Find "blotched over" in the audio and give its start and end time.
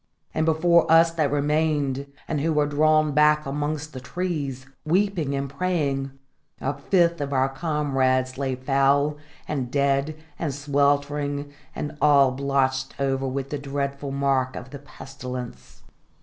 12.31-13.27